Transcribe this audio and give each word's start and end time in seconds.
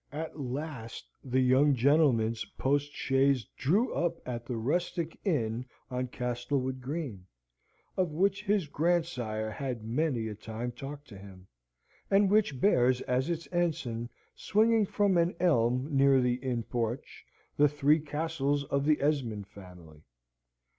At 0.11 0.39
last 0.39 1.11
the 1.23 1.39
young 1.41 1.75
gentleman's 1.75 2.43
postchaise 2.57 3.45
drew 3.55 3.93
up 3.93 4.17
at 4.27 4.47
the 4.47 4.57
rustic 4.57 5.15
inn 5.23 5.63
on 5.91 6.07
Castlewood 6.07 6.81
Green, 6.81 7.27
of 7.95 8.09
which 8.11 8.43
his 8.43 8.65
grandsire 8.65 9.51
had 9.51 9.83
many 9.85 10.27
a 10.27 10.33
time 10.33 10.71
talked 10.71 11.07
to 11.09 11.19
him, 11.19 11.45
and 12.09 12.31
which 12.31 12.59
bears 12.59 13.01
as 13.01 13.29
its 13.29 13.47
ensign, 13.51 14.09
swinging 14.33 14.87
from 14.87 15.17
an 15.17 15.35
elm 15.39 15.87
near 15.95 16.19
the 16.19 16.33
inn 16.37 16.63
porch, 16.63 17.23
the 17.55 17.69
Three 17.69 17.99
Castles 17.99 18.63
of 18.63 18.85
the 18.85 18.99
Esmond 19.01 19.45
family. 19.45 20.01